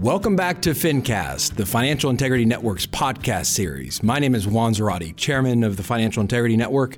[0.00, 4.02] Welcome back to FinCast, the Financial Integrity Network's podcast series.
[4.02, 6.96] My name is Juan Zarate, chairman of the Financial Integrity Network.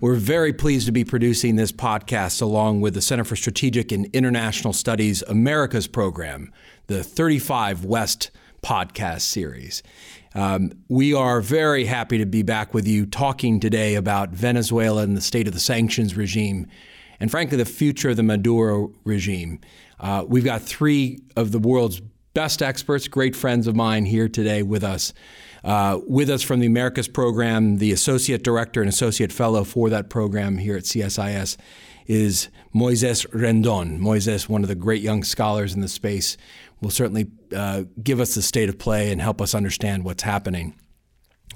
[0.00, 4.06] We're very pleased to be producing this podcast along with the Center for Strategic and
[4.14, 6.52] International Studies Americas program,
[6.86, 8.30] the 35 West
[8.62, 9.82] podcast series.
[10.32, 15.16] Um, we are very happy to be back with you talking today about Venezuela and
[15.16, 16.68] the state of the sanctions regime,
[17.18, 19.58] and frankly, the future of the Maduro regime.
[19.98, 22.00] Uh, we've got three of the world's
[22.36, 25.14] best experts, great friends of mine here today with us.
[25.64, 30.10] Uh, with us from the Americas program, the associate director and associate fellow for that
[30.10, 31.56] program here at CSIS
[32.06, 33.98] is Moises Rendon.
[33.98, 36.36] Moises, one of the great young scholars in the space,
[36.82, 37.26] will certainly
[37.56, 40.74] uh, give us the state of play and help us understand what's happening.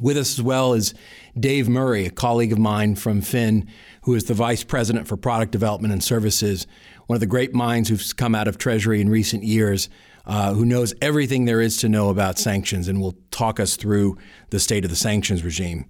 [0.01, 0.95] With us as well is
[1.39, 3.69] Dave Murray, a colleague of mine from FIN,
[4.05, 6.67] who is the vice president for product development and services,
[7.07, 9.91] one of the great minds who's come out of Treasury in recent years
[10.31, 14.17] uh, who knows everything there is to know about sanctions and will talk us through
[14.51, 15.85] the state of the sanctions regime.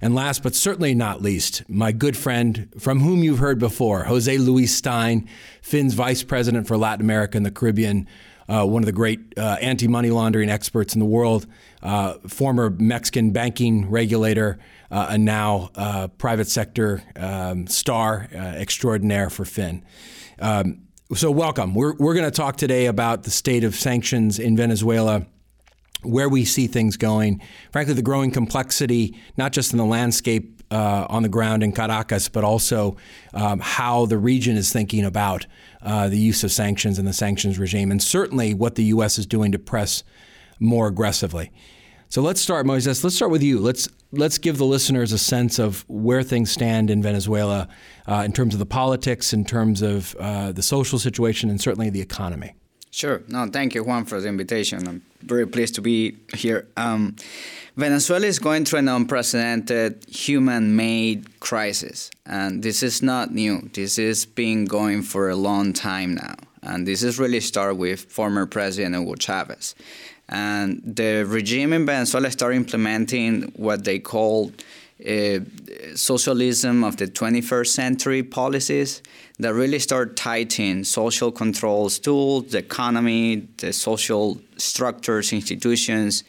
[0.00, 4.36] And last but certainly not least, my good friend from whom you've heard before, Jose
[4.36, 5.28] Luis Stein,
[5.62, 8.08] FIN's vice president for Latin America and the Caribbean,
[8.48, 11.46] uh, one of the great uh, anti money laundering experts in the world,
[11.80, 14.58] uh, former Mexican banking regulator,
[14.90, 19.84] uh, and now uh, private sector um, star extraordinaire for FIN.
[20.40, 21.74] Um, so, welcome.
[21.74, 25.26] We're, we're going to talk today about the state of sanctions in Venezuela,
[26.02, 27.42] where we see things going.
[27.72, 32.30] Frankly, the growing complexity, not just in the landscape uh, on the ground in Caracas,
[32.30, 32.96] but also
[33.34, 35.46] um, how the region is thinking about
[35.82, 39.18] uh, the use of sanctions and the sanctions regime, and certainly what the U.S.
[39.18, 40.04] is doing to press
[40.58, 41.52] more aggressively.
[42.08, 43.04] So let's start, Moises.
[43.04, 43.58] Let's start with you.
[43.58, 47.68] Let's let's give the listeners a sense of where things stand in Venezuela
[48.06, 51.90] uh, in terms of the politics, in terms of uh, the social situation, and certainly
[51.90, 52.54] the economy.
[52.90, 53.22] Sure.
[53.26, 54.86] No, thank you, Juan, for the invitation.
[54.86, 56.68] I'm very pleased to be here.
[56.76, 57.16] Um,
[57.76, 63.68] Venezuela is going through an unprecedented human-made crisis, and this is not new.
[63.72, 68.04] This has been going for a long time now, and this is really started with
[68.04, 69.74] former President Hugo Chavez.
[70.28, 74.52] And the regime in Venezuela started implementing what they call
[75.04, 75.40] uh,
[75.94, 79.02] socialism of the 21st century policies
[79.38, 86.24] that really start tightening social controls tools, the economy, the social structures, institutions.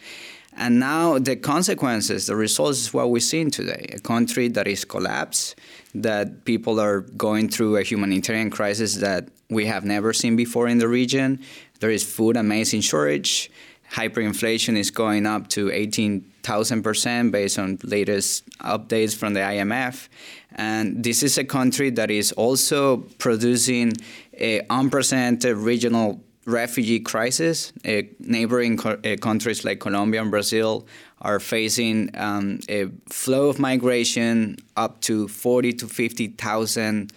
[0.57, 3.89] And now the consequences, the results is what we're seeing today.
[3.93, 5.55] A country that is collapsed,
[5.93, 10.79] that people are going through a humanitarian crisis that we have never seen before in
[10.79, 11.39] the region.
[11.81, 13.51] There is food and medicine shortage
[13.91, 20.09] hyperinflation is going up to 18,000% based on latest updates from the IMF.
[20.55, 23.93] And this is a country that is also producing
[24.39, 27.73] an unprecedented regional refugee crisis.
[27.85, 30.87] Uh, neighboring co- uh, countries like Colombia and Brazil
[31.21, 37.11] are facing um, a flow of migration up to 40 to 50,000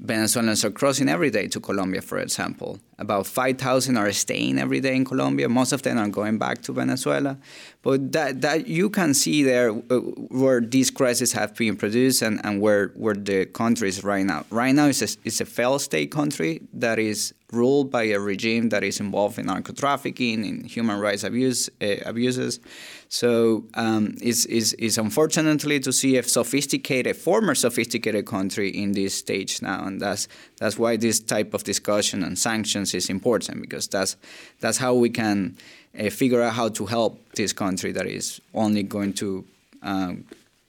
[0.00, 2.80] Venezuelans are crossing every day to Colombia, for example.
[2.98, 5.48] About 5,000 are staying every day in Colombia.
[5.48, 7.38] Most of them are going back to Venezuela.
[7.82, 12.40] But that, that you can see there uh, where these crises have been produced and,
[12.44, 14.44] and where, where the country is right now.
[14.50, 18.68] Right now, it's a, it's a failed state country that is ruled by a regime
[18.70, 22.60] that is involved in narco trafficking, in human rights abuse, uh, abuses.
[23.08, 29.14] So um, it's, it's, it's unfortunately to see a sophisticated, former sophisticated country in this
[29.14, 30.28] stage now, and that's
[30.58, 34.16] that's why this type of discussion and sanctions is important because that's
[34.60, 35.56] that's how we can
[35.98, 39.44] uh, figure out how to help this country that is only going to
[39.82, 40.24] um,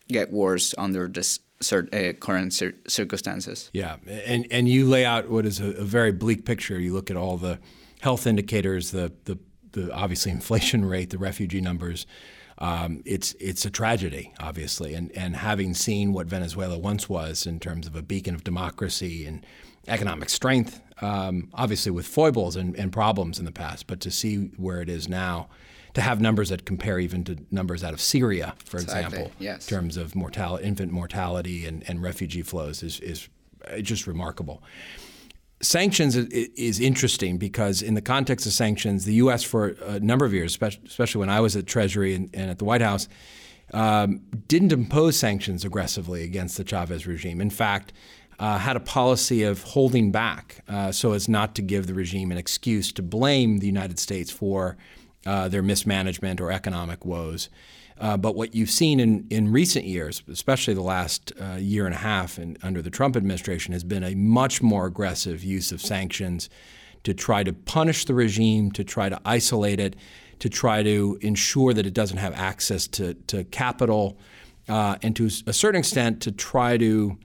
[0.07, 1.39] get worse under this
[1.71, 3.69] uh, current cir- circumstances.
[3.73, 6.79] Yeah, and and you lay out what is a, a, very bleak picture.
[6.79, 7.59] You look at all the
[8.01, 9.37] health indicators, the the,
[9.71, 12.05] the obviously inflation rate, the refugee numbers.
[12.57, 17.59] Um, it's it's a tragedy, obviously, and and having seen what Venezuela once was in
[17.59, 19.45] terms of a beacon of democracy and
[19.87, 24.51] economic strength, um, obviously with foibles and, and problems in the past, but to see
[24.57, 25.47] where it is now,
[25.95, 29.19] to have numbers that compare even to numbers out of Syria, for exactly.
[29.19, 29.67] example, yes.
[29.67, 33.27] in terms of mortality, infant mortality and, and refugee flows, is is
[33.81, 34.61] just remarkable
[35.61, 39.43] sanctions is interesting because in the context of sanctions, the U.S.
[39.43, 42.81] for a number of years, especially when I was at Treasury and, at the White
[42.81, 43.07] House,
[43.73, 47.41] um, didn't impose sanctions aggressively against the Chavez regime.
[47.41, 47.93] In fact,
[48.37, 52.31] uh, had a policy of holding back uh, so as not to give the regime
[52.31, 54.77] an excuse to blame the United States for
[55.25, 57.49] uh, their mismanagement or economic woes.
[57.97, 61.95] Uh, but what you've seen in, in recent years, especially the last uh, year and
[61.95, 65.81] a half in, under the Trump administration, has been a much more aggressive use of
[65.81, 66.49] sanctions
[67.03, 69.95] to try to punish the regime, to try to isolate it,
[70.39, 74.17] to try to ensure that it doesn't have access to, to capital,
[74.67, 77.17] uh, and to a certain extent to try to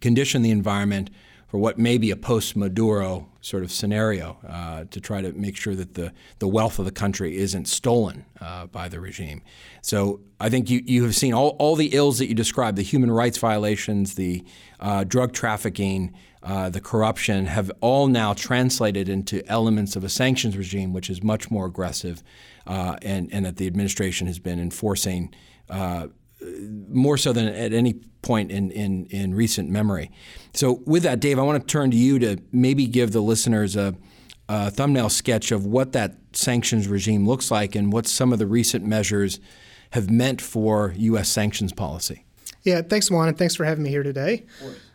[0.00, 1.10] condition the environment
[1.48, 5.56] for what may be a post Maduro sort of scenario uh, to try to make
[5.56, 9.42] sure that the, the wealth of the country isn't stolen uh, by the regime.
[9.82, 12.82] So I think you, you have seen all, all the ills that you described the
[12.82, 14.44] human rights violations, the
[14.78, 20.56] uh, drug trafficking, uh, the corruption have all now translated into elements of a sanctions
[20.56, 22.22] regime which is much more aggressive
[22.66, 25.34] uh, and, and that the administration has been enforcing
[25.68, 26.06] uh,
[26.88, 30.10] more so than at any point in, in, in recent memory.
[30.54, 33.76] So, with that, Dave, I want to turn to you to maybe give the listeners
[33.76, 33.94] a,
[34.48, 38.46] a thumbnail sketch of what that sanctions regime looks like and what some of the
[38.46, 39.40] recent measures
[39.90, 41.28] have meant for U.S.
[41.28, 42.24] sanctions policy.
[42.62, 44.46] Yeah, thanks, Juan, and thanks for having me here today.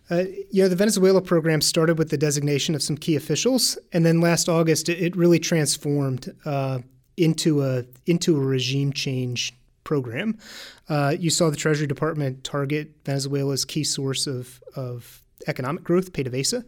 [0.10, 4.06] Uh, you know, the Venezuela program started with the designation of some key officials, and
[4.06, 6.80] then last August it, it really transformed uh,
[7.18, 9.57] into a into a regime change
[9.88, 10.38] program.
[10.90, 16.66] Uh, you saw the Treasury Department target Venezuela's key source of, of economic growth, PDVSA,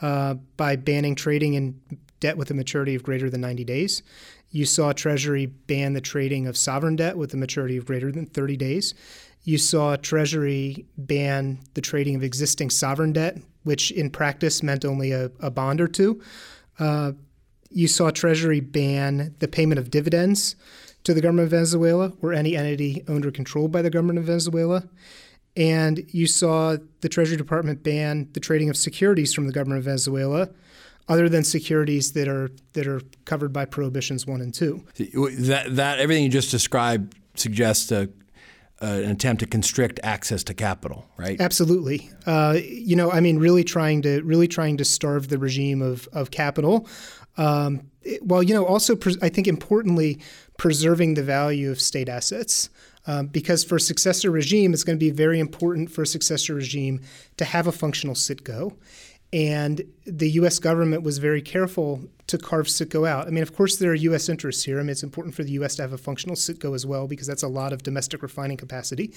[0.00, 1.78] uh, by banning trading in
[2.20, 4.02] debt with a maturity of greater than 90 days.
[4.50, 8.24] You saw Treasury ban the trading of sovereign debt with a maturity of greater than
[8.24, 8.94] 30 days.
[9.44, 15.12] You saw Treasury ban the trading of existing sovereign debt, which in practice meant only
[15.12, 16.22] a, a bond or two.
[16.78, 17.12] Uh,
[17.68, 20.56] you saw Treasury ban the payment of dividends
[21.04, 24.24] to the government of Venezuela or any entity owned or controlled by the government of
[24.24, 24.84] Venezuela.
[25.56, 29.84] And you saw the Treasury Department ban the trading of securities from the government of
[29.84, 30.48] Venezuela,
[31.08, 34.82] other than securities that are that are covered by prohibitions one and two.
[34.96, 38.08] That that everything you just described suggests a,
[38.80, 41.38] an attempt to constrict access to capital, right?
[41.40, 42.10] Absolutely.
[42.24, 46.08] Uh, you know, I mean, really trying to really trying to starve the regime of
[46.14, 46.88] of capital.
[47.36, 47.90] Um,
[48.22, 50.20] well, you know, also I think importantly,
[50.62, 52.70] preserving the value of state assets.
[53.08, 56.54] Um, because for a successor regime, it's going to be very important for a successor
[56.54, 57.00] regime
[57.36, 58.72] to have a functional CITGO.
[59.32, 60.60] And the U.S.
[60.60, 63.26] government was very careful to carve CITGO out.
[63.26, 64.28] I mean, of course, there are U.S.
[64.28, 64.78] interests here.
[64.78, 65.74] I mean, it's important for the U.S.
[65.76, 69.12] to have a functional CITGO as well because that's a lot of domestic refining capacity.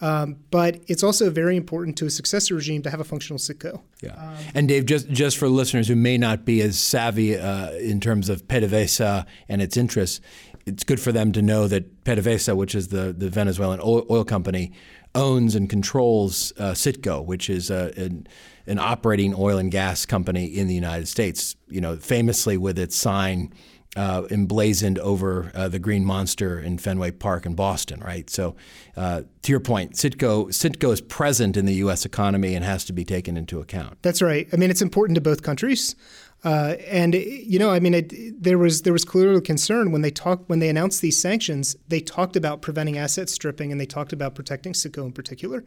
[0.00, 3.80] Um, but it's also very important to a successor regime to have a functional CITGO.
[4.02, 4.12] Yeah.
[4.12, 7.98] Um, and Dave, just just for listeners who may not be as savvy uh, in
[7.98, 10.20] terms of PDVSA and its interests,
[10.66, 14.72] it's good for them to know that PDVSA, which is the, the Venezuelan oil, company,
[15.14, 18.26] owns and controls uh, Citgo, which is a, an,
[18.66, 21.54] an, operating oil and gas company in the United States.
[21.68, 23.54] You know, famously with its sign
[23.96, 28.28] uh, emblazoned over uh, the Green Monster in Fenway Park in Boston, right?
[28.28, 28.54] So,
[28.96, 32.04] uh, to your point, Citgo Citgo is present in the U.S.
[32.04, 33.98] economy and has to be taken into account.
[34.02, 34.48] That's right.
[34.52, 35.96] I mean, it's important to both countries.
[36.44, 40.10] Uh, and you know, I mean, it, there was there was clearly concern when they
[40.10, 41.76] talked when they announced these sanctions.
[41.88, 45.64] They talked about preventing asset stripping, and they talked about protecting Citgo in particular.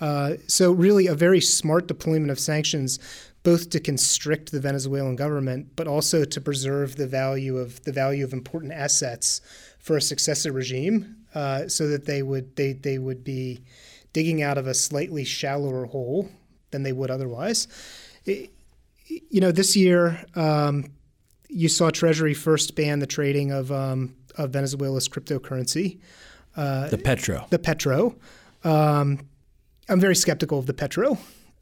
[0.00, 2.98] Uh, so, really, a very smart deployment of sanctions,
[3.42, 8.24] both to constrict the Venezuelan government, but also to preserve the value of the value
[8.24, 9.40] of important assets
[9.78, 13.60] for a successor regime, uh, so that they would they they would be
[14.12, 16.30] digging out of a slightly shallower hole
[16.70, 17.68] than they would otherwise.
[18.24, 18.50] It,
[19.06, 20.92] you know, this year um,
[21.48, 25.98] you saw Treasury first ban the trading of um, of Venezuela's cryptocurrency,
[26.56, 27.46] uh, the petro.
[27.50, 28.16] The petro.
[28.64, 29.20] Um,
[29.88, 31.18] I'm very skeptical of the petro.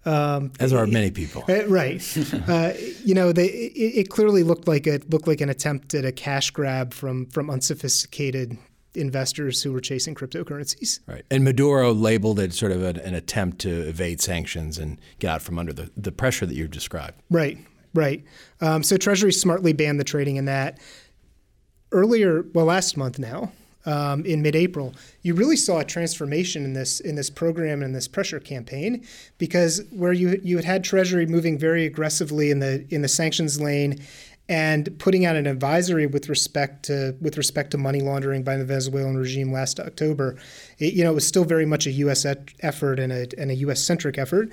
[0.06, 2.02] Um, As are many people, uh, right?
[2.48, 2.72] uh,
[3.04, 6.12] you know, they, it, it, clearly looked like it looked like an attempt at a
[6.12, 8.58] cash grab from from unsophisticated
[8.94, 11.00] investors who were chasing cryptocurrencies.
[11.06, 11.24] Right.
[11.30, 15.42] And Maduro labeled it sort of an, an attempt to evade sanctions and get out
[15.42, 17.20] from under the, the pressure that you've described.
[17.30, 17.58] Right,
[17.94, 18.24] right.
[18.60, 20.78] Um, so Treasury smartly banned the trading in that.
[21.92, 23.52] Earlier, well, last month now,
[23.86, 28.08] um, in mid-April, you really saw a transformation in this in this program and this
[28.08, 29.06] pressure campaign,
[29.38, 33.60] because where you you had had Treasury moving very aggressively in the in the sanctions
[33.60, 34.00] lane,
[34.48, 38.64] and putting out an advisory with respect to with respect to money laundering by the
[38.64, 40.36] Venezuelan regime last October.
[40.78, 42.24] It, you know, it was still very much a U.S.
[42.24, 43.82] Et- effort and a, and a U.S.
[43.82, 44.50] centric effort.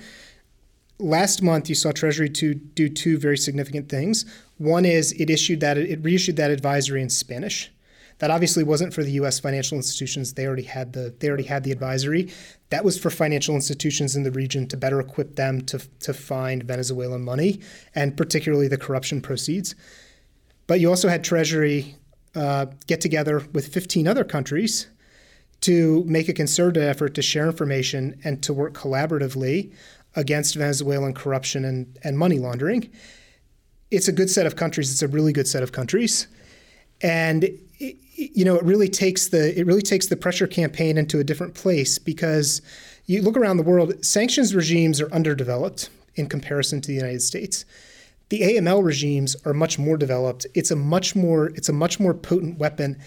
[0.98, 4.24] Last month, you saw Treasury to do two very significant things.
[4.58, 7.72] One is it issued that it reissued that advisory in Spanish.
[8.22, 9.40] That obviously wasn't for the U.S.
[9.40, 10.36] financial institutions.
[10.36, 12.32] They already had the they already had the advisory.
[12.70, 16.62] That was for financial institutions in the region to better equip them to to find
[16.62, 17.62] Venezuelan money
[17.96, 19.74] and particularly the corruption proceeds.
[20.68, 21.96] But you also had Treasury
[22.36, 24.86] uh, get together with 15 other countries
[25.62, 29.74] to make a concerted effort to share information and to work collaboratively
[30.16, 32.88] against Venezuelan corruption and, and money laundering.
[33.90, 34.92] it's a good set of countries.
[34.92, 36.28] It's a really good set of countries,
[37.02, 37.46] and
[37.80, 41.24] it, you know it really takes the it really takes the pressure campaign into a
[41.24, 42.62] different place because
[43.12, 47.66] you look around the world, sanctions regimes are underdeveloped in comparison to the United States.
[48.30, 50.48] The AML regimes are much more developed.
[50.54, 52.98] It's a much more it's a much more potent weapon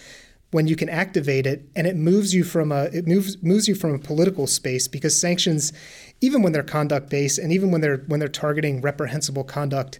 [0.51, 3.73] when you can activate it and it moves you from a it moves moves you
[3.73, 5.73] from a political space because sanctions
[6.21, 9.99] even when they're conduct based and even when they're when they're targeting reprehensible conduct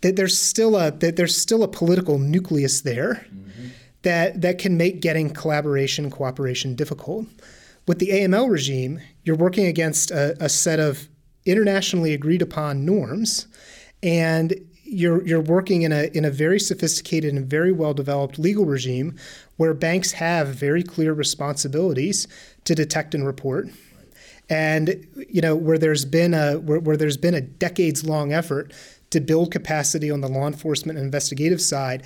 [0.00, 3.68] that there's still a that there's still a political nucleus there mm-hmm.
[4.02, 7.26] that that can make getting collaboration cooperation difficult
[7.86, 11.08] with the AML regime you're working against a, a set of
[11.44, 13.46] internationally agreed upon norms
[14.02, 18.64] and you're you're working in a in a very sophisticated and very well developed legal
[18.64, 19.16] regime
[19.56, 22.26] where banks have very clear responsibilities
[22.64, 23.68] to detect and report
[24.48, 28.72] and you know where there's been a where, where there's been a decades long effort
[29.10, 32.04] to build capacity on the law enforcement and investigative side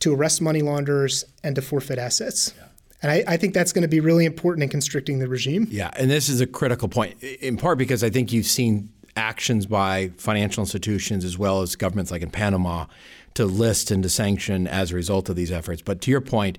[0.00, 2.52] to arrest money launderers and to forfeit assets.
[2.56, 2.66] Yeah.
[3.02, 5.66] And I, I, think that's going to be really important in constricting the regime.
[5.70, 9.66] Yeah, and this is a critical point, in part because I think you've seen actions
[9.66, 12.86] by financial institutions as well as governments like in Panama
[13.34, 15.82] to list and to sanction as a result of these efforts.
[15.82, 16.58] But to your point,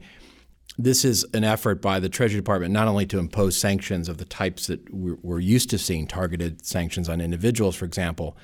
[0.78, 4.26] this is an effort by the Treasury Department not only to impose sanctions of the
[4.26, 8.36] types that we're used to seeing, targeted sanctions on individuals, for example,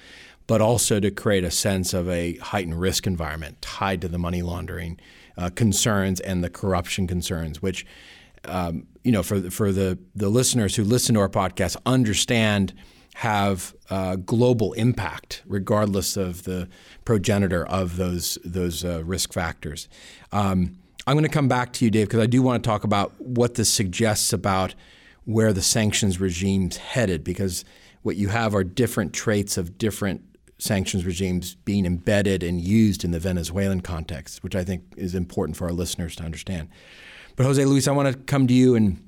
[0.49, 4.41] but also to create a sense of a heightened risk environment tied to the money
[4.41, 4.99] laundering
[5.37, 7.85] uh, concerns and the corruption concerns, which,
[8.45, 12.73] um, you know, for, for the, the listeners who listen to our podcast, understand–
[13.19, 16.69] have uh, global impact, regardless of the
[17.03, 19.89] progenitor of those those uh, risk factors.
[20.31, 22.85] Um, I'm going to come back to you, Dave, because I do want to talk
[22.85, 24.73] about what this suggests about
[25.25, 27.65] where the sanctions regime's headed, because
[28.03, 30.21] what you have are different traits of different
[30.59, 35.57] sanctions regimes being embedded and used in the Venezuelan context, which I think is important
[35.57, 36.69] for our listeners to understand.
[37.35, 39.03] But Jose Luis, I want to come to you and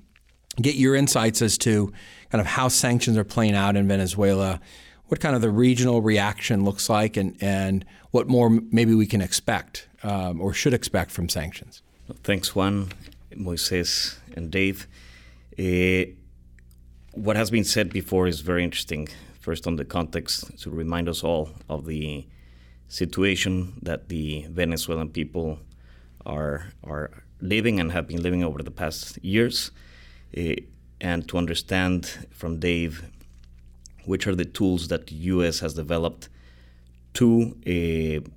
[0.62, 1.92] get your insights as to
[2.30, 4.60] kind of how sanctions are playing out in Venezuela,
[5.08, 9.22] what kind of the regional reaction looks like, and, and what more maybe we can
[9.22, 11.82] expect um, or should expect from sanctions.
[12.24, 12.90] Thanks, Juan,
[13.34, 14.88] Moises, and Dave.
[15.60, 16.12] Uh,
[17.14, 19.10] what has been said before is very interesting.
[19.42, 22.26] First, on the context, to remind us all of the
[22.88, 25.60] situation that the Venezuelan people
[26.26, 29.72] are are living and have been living over the past years.
[30.38, 30.56] Uh,
[31.02, 33.04] and to understand from Dave
[34.06, 35.60] which are the tools that the U.S.
[35.60, 36.30] has developed
[37.14, 38.28] to uh,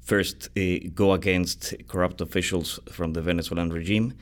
[0.00, 4.14] first uh, go against corrupt officials from the Venezuelan regime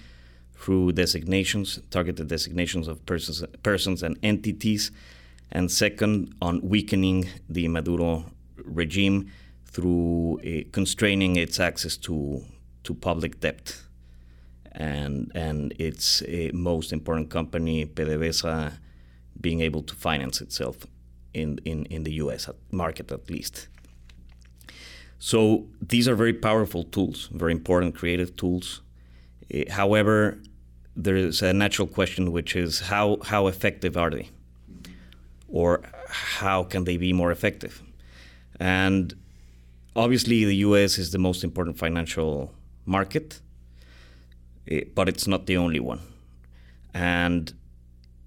[0.55, 4.91] through designations, targeted designations of persons, persons and entities,
[5.51, 8.25] and second, on weakening the Maduro
[8.57, 9.31] regime
[9.65, 12.45] through uh, constraining its access to
[12.85, 13.77] to public debt
[14.73, 18.73] and and its uh, most important company, PDVSA,
[19.41, 20.87] being able to finance itself
[21.35, 22.49] in, in, in the U.S.
[22.71, 23.69] market at least.
[25.19, 28.83] So these are very powerful tools, very important creative tools.
[29.53, 30.39] Uh, however,
[30.95, 34.31] there is a natural question, which is how how effective are they,
[35.49, 37.83] or how can they be more effective?
[38.59, 39.15] And
[39.95, 40.99] obviously, the U.S.
[40.99, 42.53] is the most important financial
[42.85, 43.41] market
[44.69, 46.01] Eh, but it's not the only one.
[46.93, 47.53] And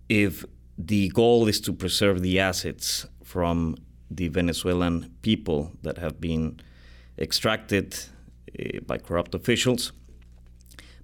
[0.08, 0.46] if
[0.78, 3.76] the goal is to preserve the assets from
[4.10, 6.60] the Venezuelan people that have been
[7.18, 7.98] extracted
[8.58, 9.92] uh, by corrupt officials,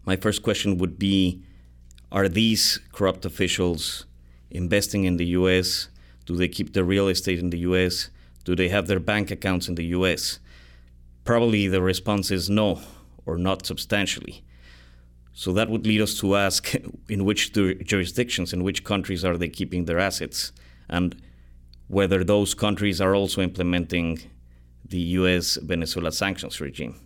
[0.06, 1.44] my first question would be
[2.12, 4.06] Are these corrupt officials
[4.50, 5.90] investing in the US?
[6.26, 8.10] Do they keep their real estate in the US?
[8.44, 10.40] Do they have their bank accounts in the US?
[11.24, 12.82] Probably the response is no,
[13.26, 14.44] or not substantially.
[15.34, 16.74] So that would lead us to ask
[17.10, 20.52] in which jurisdictions, in which countries are they keeping their assets,
[20.90, 21.22] and
[21.88, 24.20] whether those countries are also implementing
[24.88, 27.00] the US Venezuela sanctions regime.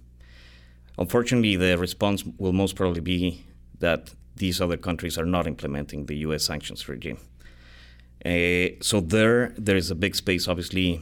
[0.97, 3.45] Unfortunately, the response will most probably be
[3.79, 7.17] that these other countries are not implementing the US sanctions regime.
[8.25, 11.01] Uh, so there, there is a big space, obviously,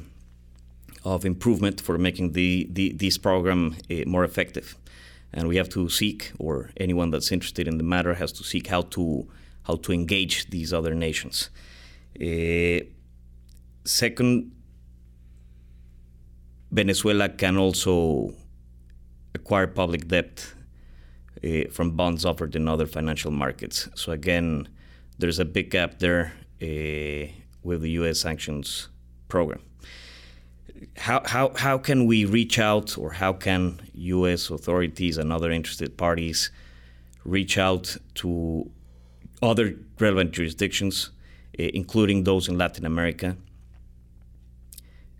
[1.03, 4.77] of improvement for making the, the this program uh, more effective
[5.33, 8.67] and we have to seek, or anyone that's interested in the matter has to seek
[8.67, 9.27] how to
[9.63, 11.49] how to engage these other nations.
[12.21, 12.79] Uh,
[13.83, 14.51] second,
[16.71, 18.33] Venezuela can also
[19.35, 20.53] acquire public debt
[21.43, 23.89] uh, from bonds offered in other financial markets.
[23.93, 24.69] So again,
[25.19, 28.19] there's a big gap there with the U.S.
[28.19, 28.89] sanctions
[29.27, 29.61] program.
[30.97, 34.49] how, how, how can we reach out or how can U.S.
[34.49, 36.51] authorities and other interested parties
[37.25, 38.69] reach out to
[39.41, 41.11] other relevant jurisdictions,
[41.53, 43.37] including those in Latin America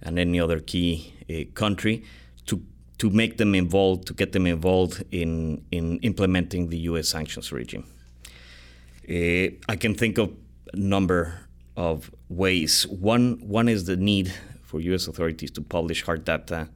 [0.02, 2.04] and any other key uh, country,
[2.46, 2.64] to
[2.98, 7.10] to make them involved, to get them involved in in implementing the U.S.
[7.10, 7.86] sanctions regime.
[9.10, 10.32] Uh, I can think of
[10.74, 12.88] number of ways.
[12.88, 14.34] One one is the need
[14.64, 15.08] for U.S.
[15.08, 16.70] authorities to publish hard data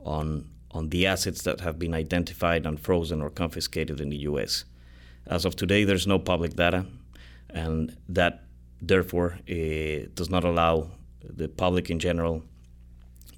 [0.00, 4.64] on on the assets that have been identified and frozen or confiscated in the U.S.
[5.26, 6.86] As of today, there's no public data,
[7.50, 8.44] and that
[8.80, 10.90] therefore uh, does not allow
[11.22, 12.42] the public in general,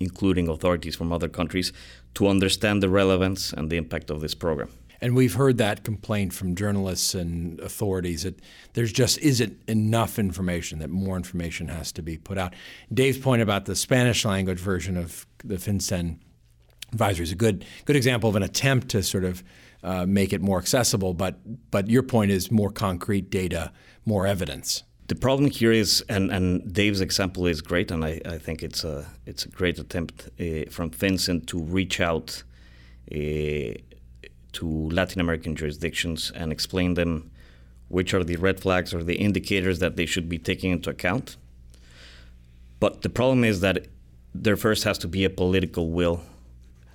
[0.00, 1.72] including authorities from other countries,
[2.14, 4.70] to understand the relevance and the impact of this program.
[5.02, 8.38] And we've heard that complaint from journalists and authorities that
[8.74, 12.54] there's just isn't enough information, that more information has to be put out.
[12.92, 16.18] Dave's point about the Spanish language version of the FinCEN
[16.92, 19.42] advisory is a good, good example of an attempt to sort of
[19.82, 21.38] uh, make it more accessible, but,
[21.70, 23.72] but your point is more concrete data,
[24.04, 24.82] more evidence.
[25.08, 28.84] The problem here is, and, and Dave's example is great, and I, I think it's
[28.84, 32.42] a, it's a great attempt uh, from FinCEN to reach out
[33.10, 33.16] uh,
[34.52, 37.30] to Latin American jurisdictions and explain them
[37.88, 41.36] which are the red flags or the indicators that they should be taking into account.
[42.78, 43.86] But the problem is that
[44.34, 46.22] there first has to be a political will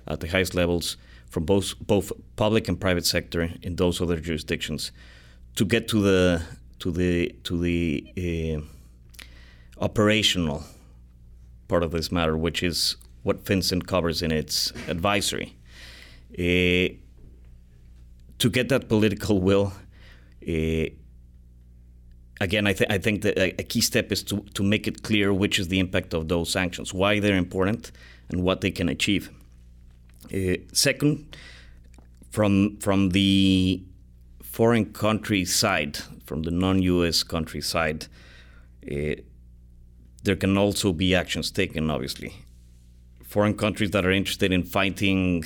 [0.06, 0.96] at the highest levels
[1.28, 4.92] from both both public and private sector in those other jurisdictions
[5.56, 6.42] to get to the
[6.78, 10.64] to the to the uh, operational
[11.68, 15.56] part of this matter, which is what FinCEN covers in its advisory.
[16.38, 16.94] Uh,
[18.38, 19.72] to get that political will,
[20.46, 20.86] uh,
[22.40, 25.32] again, I, th- I, think that a, key step is to, to make it clear
[25.32, 27.92] which is the impact of those sanctions, why they're important,
[28.28, 29.30] and what they can achieve.
[30.32, 31.36] Uh, second,
[32.30, 33.82] from from the
[34.42, 37.22] foreign country side, from the non-U.S.
[37.22, 38.06] country side,
[38.90, 39.14] uh,
[40.24, 41.90] there can also be actions taken.
[41.90, 42.34] Obviously,
[43.24, 45.44] foreign countries that are interested in fighting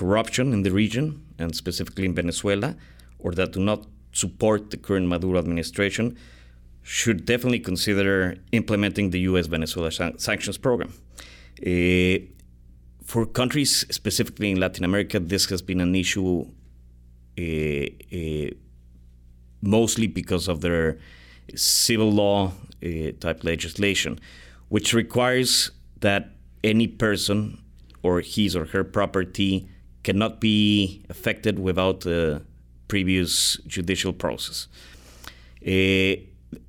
[0.00, 1.06] corruption in the region
[1.38, 2.74] and specifically in Venezuela,
[3.18, 3.80] or that do not
[4.12, 6.16] support the current Maduro administration,
[6.82, 8.14] should definitely consider
[8.52, 9.46] implementing the U.S.
[9.46, 10.92] Venezuela san- sanctions program.
[11.60, 12.16] Uh,
[13.04, 16.46] for countries specifically in Latin America, this has been an issue
[17.38, 17.86] uh,
[18.18, 18.50] uh,
[19.60, 20.98] mostly because of their
[21.54, 22.52] civil law
[23.20, 24.18] type legislation,
[24.70, 26.22] which requires that
[26.64, 27.62] any person
[28.02, 29.68] or his or her property
[30.02, 32.42] cannot be affected without a
[32.88, 34.68] previous judicial process.
[35.62, 36.16] Uh,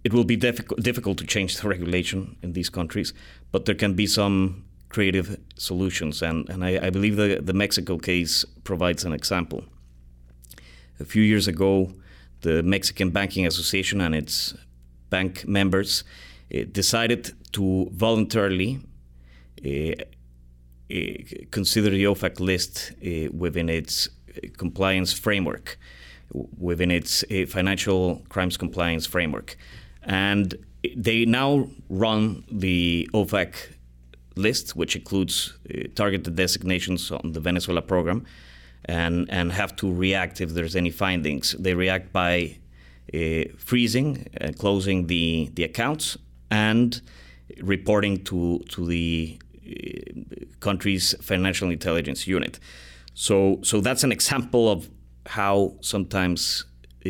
[0.04, 3.14] it will be difficult, to change the regulation in these countries,
[3.52, 6.22] but there can be some creative solutions.
[6.22, 9.64] And, and I, I believe the, the Mexico case provides an example.
[11.00, 11.94] A few years ago,
[12.42, 14.54] the Mexican Banking Association and its
[15.10, 16.04] bank members
[16.54, 18.80] uh, decided to voluntarily
[19.66, 20.04] uh,
[21.52, 24.10] consider the OFAC list uh, within its
[24.58, 25.78] compliance framework,
[26.58, 29.58] within its uh, financial crimes compliance framework.
[30.04, 30.56] And
[30.96, 33.54] they now run the OFAC
[34.36, 38.26] list, which includes uh, targeted designations on the Venezuela program,
[38.86, 41.52] and, and have to react if there's any findings.
[41.60, 42.58] They react by
[43.14, 46.18] uh, freezing and closing the, the accounts
[46.50, 47.02] and
[47.62, 49.41] reporting to, to the uh,
[50.60, 52.60] country's financial intelligence unit.
[53.14, 54.90] So, so that's an example of
[55.26, 56.66] how sometimes,
[57.06, 57.10] uh,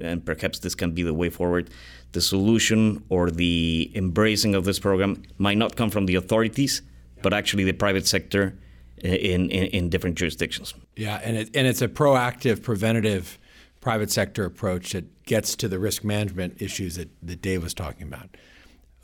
[0.00, 1.70] and perhaps this can be the way forward,
[2.12, 6.82] the solution or the embracing of this program might not come from the authorities,
[7.22, 8.58] but actually the private sector
[8.98, 10.74] in, in, in different jurisdictions.
[10.96, 13.38] Yeah, and, it, and it's a proactive, preventative
[13.80, 18.06] private sector approach that gets to the risk management issues that, that Dave was talking
[18.06, 18.36] about.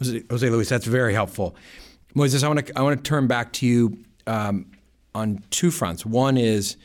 [0.00, 1.56] Jose Luis, that's very helpful.
[2.16, 4.66] Moises, I want to I want to turn back to you um,
[5.14, 6.06] on two fronts.
[6.06, 6.76] One is,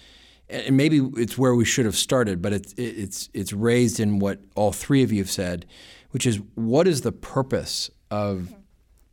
[0.49, 4.39] and maybe it's where we should have started, but it's it's it's raised in what
[4.55, 5.67] all three of you have said,
[6.11, 8.53] which is what is the purpose of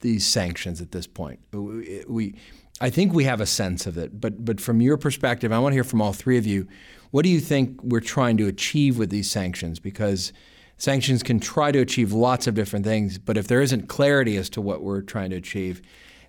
[0.01, 1.41] these sanctions at this point?
[1.53, 2.35] We,
[2.81, 5.73] I think we have a sense of it, but but from your perspective, I want
[5.73, 6.67] to hear from all three of you.
[7.11, 9.79] What do you think we're trying to achieve with these sanctions?
[9.79, 10.33] Because
[10.79, 14.49] sanctions can try to achieve lots of different things, but if there isn't clarity as
[14.51, 15.81] to what we're trying to achieve,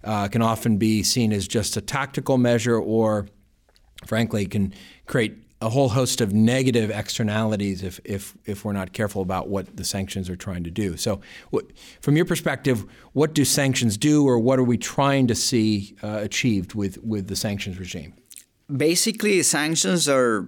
[0.08, 3.28] uh, can often be seen as just a tactical measure, or
[4.06, 4.74] frankly, can
[5.06, 9.76] create a whole host of negative externalities if, if, if we're not careful about what
[9.76, 10.96] the sanctions are trying to do.
[10.96, 11.66] So, what,
[12.00, 16.20] from your perspective, what do sanctions do, or what are we trying to see uh,
[16.22, 18.14] achieved with, with the sanctions regime?
[18.76, 20.48] Basically, sanctions are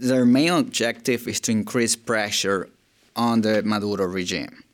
[0.00, 2.68] their main objective is to increase pressure
[3.14, 4.64] on the Maduro regime.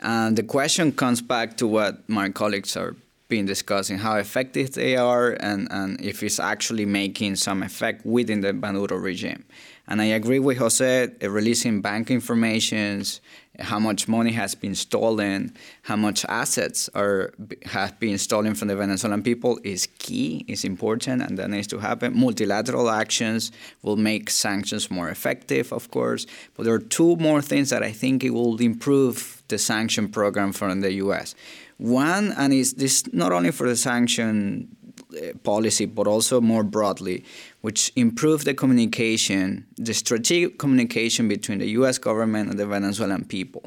[0.00, 2.96] And the question comes back to what my colleagues are
[3.32, 8.42] been discussing how effective they are and, and if it's actually making some effect within
[8.42, 9.42] the Maduro regime.
[9.88, 13.22] And I agree with Jose, uh, releasing bank informations,
[13.58, 17.32] how much money has been stolen, how much assets are
[17.64, 21.78] have been stolen from the Venezuelan people is key, is important, and that needs to
[21.78, 22.18] happen.
[22.18, 23.50] Multilateral actions
[23.82, 26.26] will make sanctions more effective, of course.
[26.54, 30.52] But there are two more things that I think it will improve the sanction program
[30.52, 31.34] from the U.S.
[31.78, 34.68] One, and is this not only for the sanction
[35.12, 37.24] uh, policy, but also more broadly,
[37.60, 41.98] which improve the communication, the strategic communication between the U.S.
[41.98, 43.62] government and the Venezuelan people.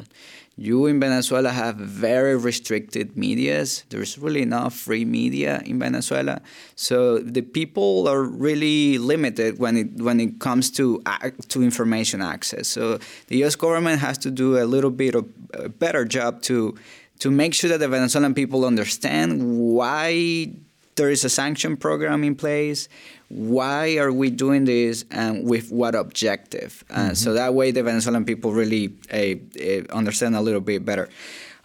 [0.58, 3.84] You in Venezuela have very restricted medias.
[3.90, 6.42] There's really not free media in Venezuela,
[6.76, 11.04] so the people are really limited when it when it comes to
[11.50, 12.70] to information access.
[12.70, 13.56] So the U.S.
[13.56, 16.76] government has to do a little bit of a better job to
[17.20, 20.52] to make sure that the Venezuelan people understand why
[20.96, 22.88] there is a sanction program in place,
[23.28, 26.84] why are we doing this, and with what objective.
[26.90, 27.12] Uh, mm-hmm.
[27.12, 31.10] Uh, so that way, the Venezuelan people really uh, uh, understand a little bit better.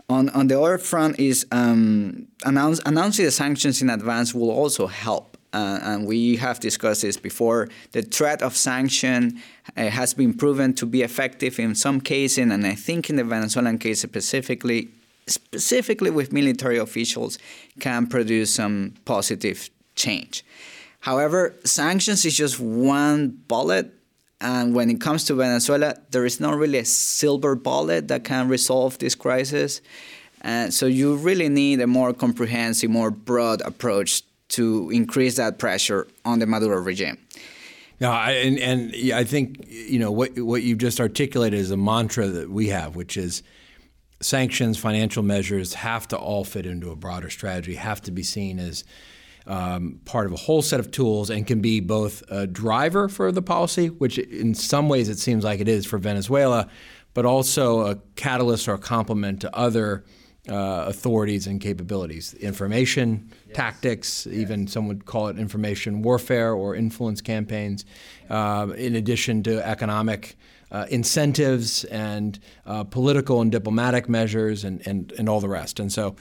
[0.08, 4.88] On, on the other front is um, announce, announcing the sanctions in advance will also
[4.88, 5.36] help.
[5.52, 7.68] Uh, and we have discussed this before.
[7.92, 9.40] The threat of sanction
[9.76, 13.24] uh, has been proven to be effective in some cases, and I think in the
[13.24, 14.90] Venezuelan case specifically,
[15.30, 17.38] specifically with military officials,
[17.78, 20.44] can produce some positive change.
[21.00, 23.92] However, sanctions is just one bullet,
[24.40, 28.48] and when it comes to Venezuela, there is not really a silver bullet that can
[28.48, 29.80] resolve this crisis.
[30.42, 36.06] And so you really need a more comprehensive, more broad approach to increase that pressure
[36.24, 37.18] on the Maduro regime.
[38.00, 42.28] Yeah, and and I think you know what what you've just articulated is a mantra
[42.28, 43.42] that we have, which is
[44.20, 48.58] sanctions, financial measures have to all fit into a broader strategy, have to be seen
[48.58, 48.84] as
[49.46, 53.32] um, part of a whole set of tools and can be both a driver for
[53.32, 56.68] the policy, which in some ways it seems like it is for Venezuela,
[57.14, 60.04] but also a catalyst or a complement to other
[60.48, 62.34] uh, authorities and capabilities.
[62.34, 63.56] Information, yes.
[63.56, 64.36] tactics, yes.
[64.36, 67.84] even some would call it information warfare or influence campaigns,
[68.28, 70.36] uh, in addition to economic
[70.70, 75.80] uh, incentives and uh, political and diplomatic measures and, and, and all the rest.
[75.80, 76.16] And so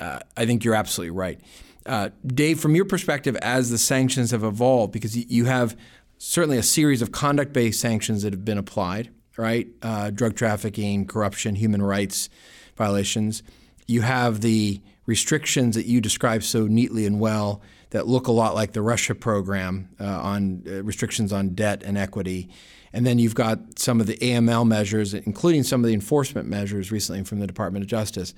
[0.00, 1.40] uh, I think you're absolutely right.
[1.86, 5.76] Uh, Dave, from your perspective, as the sanctions have evolved, because you have
[6.18, 9.68] certainly a series of conduct based sanctions that have been applied, right?
[9.82, 12.28] Uh, drug trafficking, corruption, human rights
[12.76, 13.42] violations.
[13.86, 17.60] You have the restrictions that you describe so neatly and well
[17.90, 22.48] that look a lot like the Russia program uh, on restrictions on debt and equity.
[22.92, 26.90] And then you've got some of the AML measures, including some of the enforcement measures
[26.90, 28.34] recently from the Department of Justice.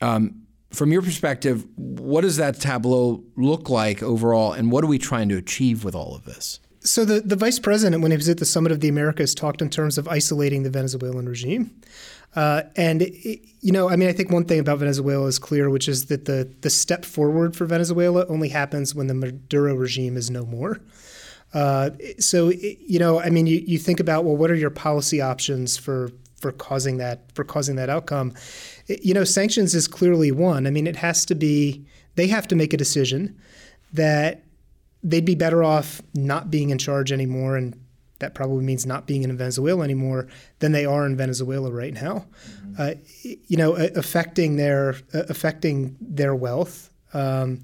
[0.00, 4.98] Um, from your perspective, what does that tableau look like overall, and what are we
[4.98, 6.60] trying to achieve with all of this?
[6.80, 9.62] So the, the vice president, when he was at the Summit of the Americas, talked
[9.62, 11.70] in terms of isolating the Venezuelan regime.
[12.34, 15.68] Uh, and it, you know, I mean, I think one thing about Venezuela is clear,
[15.68, 20.16] which is that the the step forward for Venezuela only happens when the Maduro regime
[20.16, 20.80] is no more.
[21.54, 25.20] Uh, so you know, I mean, you, you think about well, what are your policy
[25.20, 26.10] options for
[26.40, 28.34] for causing that for causing that outcome?
[28.88, 30.66] You know, sanctions is clearly one.
[30.66, 33.38] I mean, it has to be they have to make a decision
[33.92, 34.44] that
[35.02, 37.78] they'd be better off not being in charge anymore, and
[38.20, 40.28] that probably means not being in Venezuela anymore
[40.60, 42.26] than they are in Venezuela right now.
[42.46, 42.74] Mm-hmm.
[42.78, 46.90] Uh, you know, affecting their affecting their wealth.
[47.12, 47.60] Um,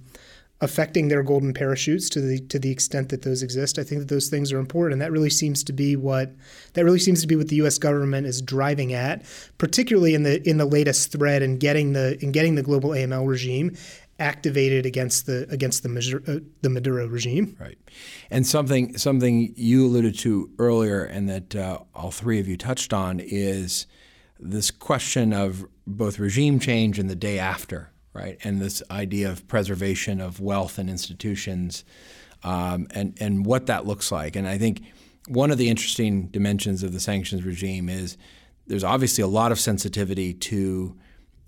[0.60, 3.78] affecting their golden parachutes to the to the extent that those exist.
[3.78, 6.34] I think that those things are important, and that really seems to be what
[6.74, 7.78] that really seems to be what the U.S.
[7.78, 9.24] government is driving at,
[9.58, 13.26] particularly in the in the latest thread and getting the in getting the global AML
[13.26, 13.76] regime
[14.18, 17.56] activated against the against the Maduro, uh, the Maduro regime.
[17.60, 17.78] Right,
[18.30, 22.92] and something something you alluded to earlier, and that uh, all three of you touched
[22.92, 23.86] on is
[24.40, 28.38] this question of both regime change and the day after right?
[28.42, 31.84] And this idea of preservation of wealth and institutions,
[32.42, 34.36] um, and and what that looks like.
[34.36, 34.82] And I think
[35.28, 38.16] one of the interesting dimensions of the sanctions regime is
[38.66, 40.96] there's obviously a lot of sensitivity to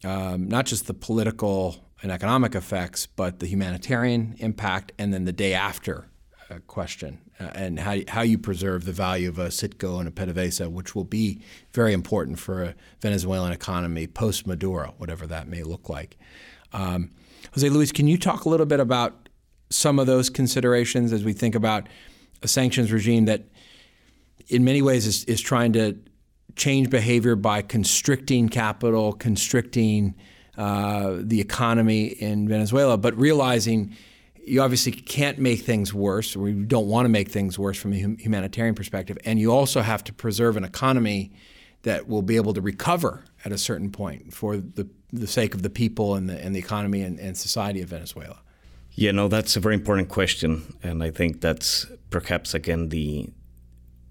[0.04, 5.32] um, not just the political and economic effects, but the humanitarian impact, and then the
[5.32, 6.08] day after
[6.50, 10.10] uh, question uh, and how, how you preserve the value of a Citgo and a
[10.10, 15.62] PDVSA, which will be very important for a Venezuelan economy post Maduro, whatever that may
[15.62, 16.18] look like.
[16.72, 17.10] Um,
[17.54, 19.28] Jose Luis, can you talk a little bit about
[19.70, 21.88] some of those considerations as we think about
[22.42, 23.44] a sanctions regime that,
[24.48, 25.98] in many ways, is, is trying to
[26.56, 30.14] change behavior by constricting capital, constricting
[30.58, 33.96] uh, the economy in Venezuela, but realizing
[34.44, 37.92] you obviously can't make things worse, or you don't want to make things worse from
[37.92, 41.30] a humanitarian perspective, and you also have to preserve an economy
[41.82, 45.62] that will be able to recover at a certain point for the, the sake of
[45.62, 48.40] the people and the, and the economy and, and society of Venezuela.
[48.92, 53.30] Yeah, no, that's a very important question, and I think that's perhaps again the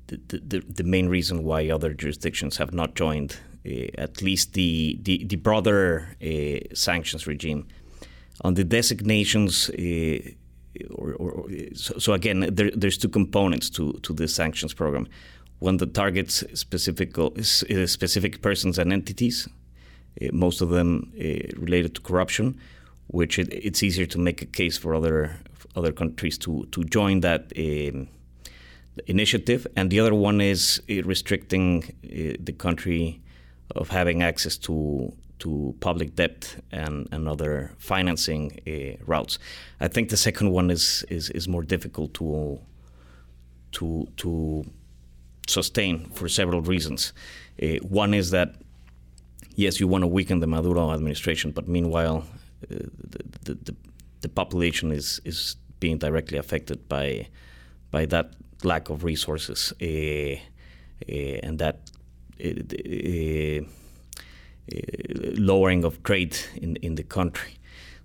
[0.08, 4.98] the, the, the main reason why other jurisdictions have not joined uh, at least the
[5.02, 7.68] the, the broader uh, sanctions regime
[8.42, 9.70] on the designations.
[9.70, 10.20] Uh,
[10.92, 15.08] or, or, so, so, again, there, there's two components to, to the sanctions program.
[15.60, 17.16] One that targets specific
[17.86, 19.48] specific persons and entities,
[20.32, 21.12] most of them
[21.58, 22.60] related to corruption,
[23.08, 25.38] which it, it's easier to make a case for other
[25.76, 28.08] other countries to to join that um,
[29.08, 29.68] initiative.
[29.76, 33.22] And the other one is uh, restricting uh, the country
[33.76, 39.40] of having access to to public debt and, and other financing uh, routes.
[39.80, 42.60] I think the second one is, is, is more difficult to
[43.72, 44.66] to to
[45.50, 47.14] sustain for several reasons.
[47.62, 48.56] Uh, one is that
[49.56, 52.24] yes, you want to weaken the Maduro administration, but meanwhile,
[52.72, 52.76] uh,
[53.44, 53.76] the, the,
[54.22, 57.28] the population is is being directly affected by
[57.92, 58.34] by that
[58.64, 60.36] lack of resources uh,
[61.44, 61.90] and that
[65.38, 67.54] lowering of trade in, in the country.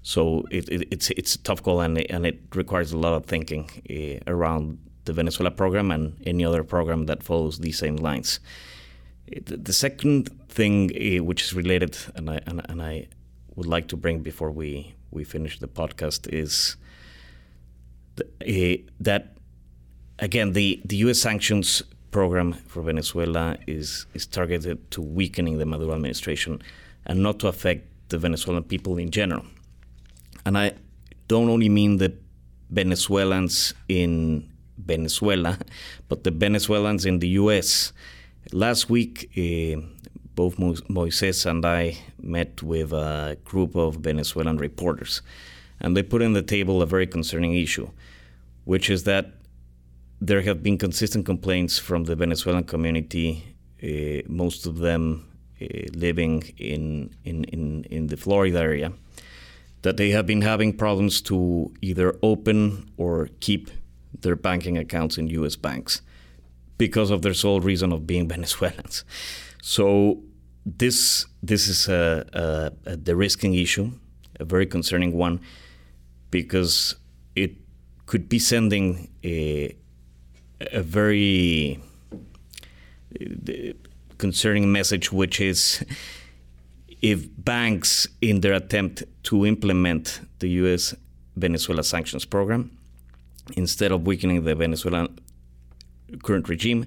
[0.02, 3.26] So it, it, it's it's a tough call and and it requires a lot of
[3.26, 8.40] thinking uh, around the Venezuela program and any other program that follows these same lines.
[9.46, 13.08] The, second thing uh, which is related, and I and, and, I
[13.54, 16.76] would like to bring before we we finish the podcast is
[18.20, 19.36] uh, that
[20.18, 21.18] again the the U.S.
[21.18, 26.60] sanctions program for Venezuela is is targeted to weakening the Maduro administration
[27.06, 29.44] and not to affect the Venezuelan people in general.
[30.44, 30.72] And I
[31.28, 32.12] don't only mean the
[32.70, 35.58] Venezuelans in Venezuela,
[36.08, 37.92] but the Venezuelans in the U.S.
[38.52, 39.80] Last week, uh,
[40.34, 45.22] both Moises and I met with a group of Venezuelan reporters,
[45.80, 47.88] and they put on the table a very concerning issue,
[48.64, 49.32] which is that
[50.20, 55.28] there have been consistent complaints from the Venezuelan community, uh, most of them
[55.60, 58.92] uh, living in, in, in, in the Florida area,
[59.82, 63.70] that they have been having problems to either open or keep
[64.20, 65.56] their banking accounts in U.S.
[65.56, 66.02] banks
[66.78, 69.04] because of their sole reason of being Venezuelans.
[69.62, 70.22] So
[70.66, 73.92] this this is a, a, a de-risking issue,
[74.40, 75.40] a very concerning one,
[76.30, 76.96] because
[77.36, 77.56] it
[78.06, 79.76] could be sending a,
[80.72, 81.80] a very
[84.18, 85.84] concerning message, which is
[87.02, 90.94] if banks, in their attempt to implement the U.S.
[91.36, 92.70] Venezuela sanctions program,
[93.56, 95.18] instead of weakening the Venezuelan
[96.22, 96.86] current regime,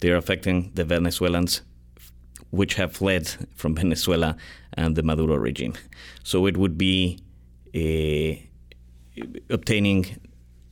[0.00, 1.62] they're affecting the Venezuelans
[2.50, 4.36] which have fled from Venezuela
[4.74, 5.74] and the Maduro regime.
[6.22, 7.18] So it would be
[7.74, 10.16] uh, obtaining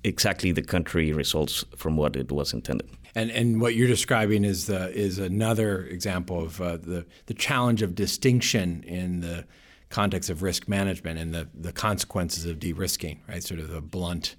[0.04, 2.88] exactly the country results from what it was intended.
[3.14, 7.82] And and what you're describing is the is another example of uh, the the challenge
[7.82, 9.44] of distinction in the
[9.90, 13.42] context of risk management and the the consequences of de-risking, right?
[13.42, 14.36] Sort of the blunt.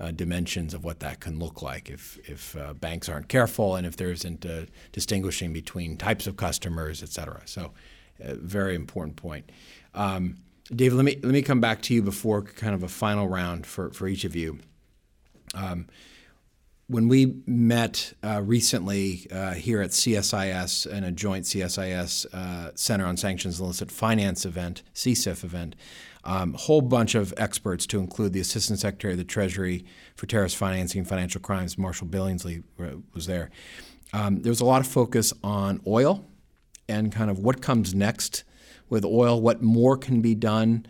[0.00, 3.86] Uh, dimensions of what that can look like if if uh, banks aren't careful and
[3.86, 7.42] if there isn't uh, distinguishing between types of customers, et cetera.
[7.44, 7.72] So,
[8.18, 9.52] a very important point.
[9.94, 10.38] Um,
[10.74, 13.66] Dave, let me let me come back to you before kind of a final round
[13.66, 14.60] for for each of you.
[15.54, 15.86] Um,
[16.86, 23.06] when we met uh, recently uh, here at CSIS in a joint CSIS uh, Center
[23.06, 25.76] on Sanctions and Illicit Finance event, CSIF event,
[26.24, 29.84] um, whole bunch of experts to include the Assistant Secretary of the Treasury
[30.16, 32.62] for Terrorist Financing and Financial Crimes, Marshall Billingslea,
[33.14, 33.50] was there.
[34.12, 36.26] Um, there was a lot of focus on oil
[36.88, 38.44] and kind of what comes next
[38.88, 40.84] with oil, what more can be done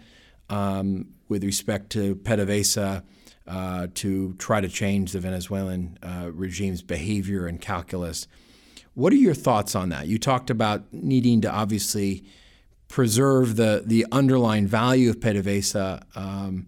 [0.49, 3.03] um, with respect to PDVSA
[3.47, 8.27] uh, to try to change the Venezuelan uh, regime's behavior and calculus.
[8.95, 10.07] What are your thoughts on that?
[10.07, 12.25] You talked about needing to obviously
[12.91, 16.67] preserve the, the underlying value of PDVSA, um,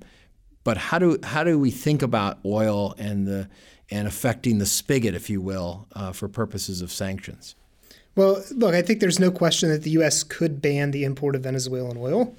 [0.64, 3.48] but how do how do we think about oil and the
[3.90, 7.56] and affecting the spigot, if you will, uh, for purposes of sanctions?
[8.14, 10.22] Well, look, I think there's no question that the U.S.
[10.22, 12.34] could ban the import of Venezuelan oil.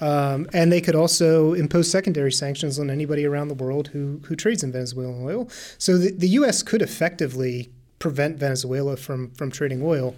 [0.00, 4.36] Um, and they could also impose secondary sanctions on anybody around the world who, who
[4.36, 5.48] trades in Venezuelan oil.
[5.78, 6.62] So the, the U.S.
[6.62, 10.14] could effectively prevent Venezuela from, from trading oil.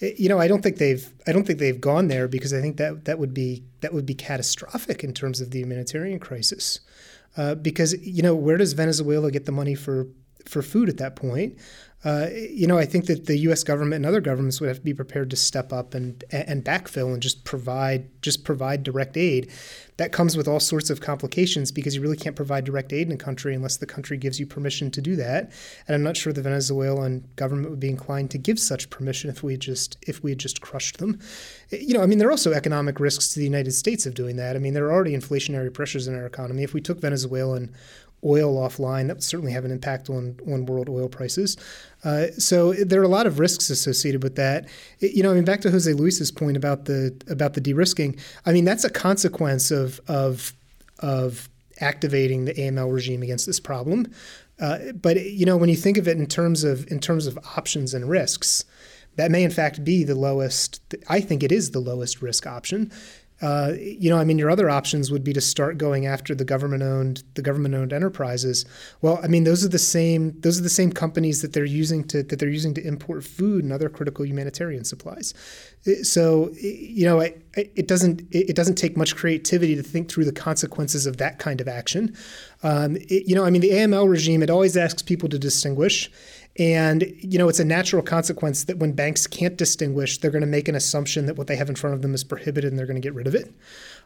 [0.00, 2.76] You know, I don't think they've I don't think they've gone there because I think
[2.78, 6.80] that that would be that would be catastrophic in terms of the humanitarian crisis.
[7.36, 10.08] Uh, because you know, where does Venezuela get the money for
[10.46, 11.58] for food at that point?
[12.04, 13.64] Uh, you know, I think that the U.S.
[13.64, 17.12] government and other governments would have to be prepared to step up and and backfill
[17.12, 19.50] and just provide just provide direct aid.
[19.96, 23.12] That comes with all sorts of complications because you really can't provide direct aid in
[23.12, 25.52] a country unless the country gives you permission to do that.
[25.86, 29.42] And I'm not sure the Venezuelan government would be inclined to give such permission if
[29.42, 31.20] we just if we had just crushed them.
[31.70, 34.36] You know, I mean, there are also economic risks to the United States of doing
[34.36, 34.56] that.
[34.56, 36.64] I mean, there are already inflationary pressures in our economy.
[36.64, 37.74] If we took Venezuelan
[38.24, 41.56] oil offline, that would certainly have an impact on, on world oil prices.
[42.04, 44.68] Uh, so there are a lot of risks associated with that.
[45.00, 48.16] It, you know, I mean, back to Jose Luis's point about the about the de-risking.
[48.46, 50.52] I mean, that's a consequence of of
[51.00, 51.48] of
[51.80, 54.12] activating the AML regime against this problem.
[54.60, 57.38] Uh, but you know, when you think of it in terms of in terms of
[57.56, 58.64] options and risks,
[59.16, 60.80] that may in fact be the lowest.
[61.08, 62.92] I think it is the lowest risk option
[63.44, 66.46] uh, you know, I mean, your other options would be to start going after the
[66.46, 68.64] government-owned the government-owned enterprises.
[69.02, 72.04] Well, I mean, those are the same those are the same companies that they're using
[72.04, 75.34] to that they're using to import food and other critical humanitarian supplies.
[76.04, 80.32] So, you know, it, it doesn't it doesn't take much creativity to think through the
[80.32, 82.16] consequences of that kind of action.
[82.62, 86.10] Um, it, you know, I mean, the AML regime it always asks people to distinguish.
[86.56, 90.46] And you know, it's a natural consequence that when banks can't distinguish, they're going to
[90.46, 92.86] make an assumption that what they have in front of them is prohibited, and they're
[92.86, 93.52] going to get rid of it.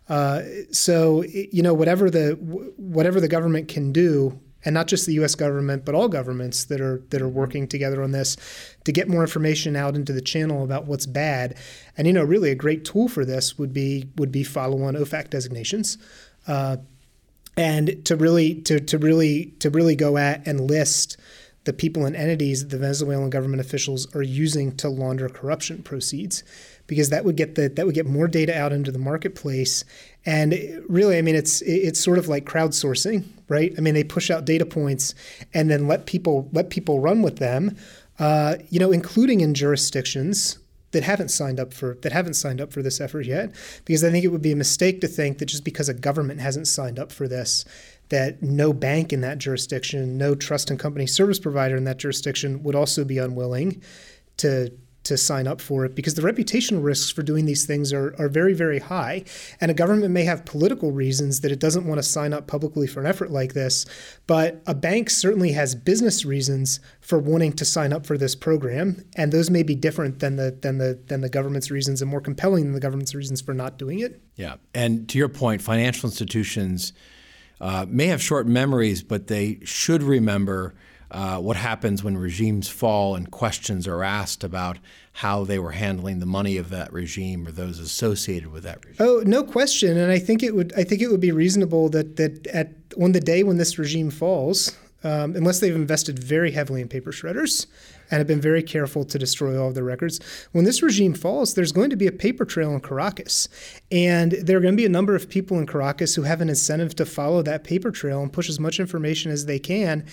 [0.09, 2.33] Uh, so you know, whatever the
[2.77, 5.35] whatever the government can do, and not just the U.S.
[5.35, 8.39] government, but all governments that are that are working together on this
[8.85, 11.55] to get more information out into the channel about what's bad.
[11.99, 15.29] And you know, really, a great tool for this would be would be follow-on OFAC
[15.29, 15.99] designations.
[16.47, 16.79] Uh,
[17.59, 21.19] and to really to, to really to really go at and list
[21.64, 26.42] the people and entities that the Venezuelan government officials are using to launder corruption proceeds
[26.87, 29.85] because that would get the that would get more data out into the marketplace.
[30.25, 30.55] And
[30.88, 33.73] really I mean it's it's sort of like crowdsourcing right?
[33.77, 35.14] I mean they push out data points
[35.55, 37.77] and then let people let people run with them
[38.18, 40.59] uh, you know including in jurisdictions
[40.92, 43.55] that haven't signed up for that haven't signed up for this effort yet.
[43.85, 46.40] Because I think it would be a mistake to think that just because a government
[46.40, 47.64] hasn't signed up for this
[48.09, 52.62] that no bank in that jurisdiction, no trust and company service provider in that jurisdiction
[52.62, 53.83] would also be unwilling
[54.38, 54.73] to
[55.09, 58.29] to sign up for it because the reputational risks for doing these things are, are
[58.29, 59.25] very, very high.
[59.59, 62.87] And a government may have political reasons that it doesn't want to sign up publicly
[62.87, 63.87] for an effort like this,
[64.27, 69.03] but a bank certainly has business reasons for wanting to sign up for this program.
[69.16, 72.21] And those may be different than the than the than the government's reasons and more
[72.21, 74.21] compelling than the government's reasons for not doing it.
[74.37, 74.57] Yeah.
[74.75, 76.92] And to your point, financial institutions
[77.61, 80.75] uh, may have short memories, but they should remember
[81.11, 84.79] uh, what happens when regimes fall and questions are asked about
[85.14, 89.07] how they were handling the money of that regime or those associated with that regime.
[89.07, 89.97] Oh, no question.
[89.97, 93.12] And I think it would I think it would be reasonable that that at on
[93.12, 97.67] the day when this regime falls, um, unless they've invested very heavily in paper shredders
[98.11, 100.19] and have been very careful to destroy all of their records.
[100.53, 103.49] When this regime falls, there's going to be a paper trail in Caracas.
[103.93, 106.49] And there are going to be a number of people in Caracas who have an
[106.49, 110.05] incentive to follow that paper trail and push as much information as they can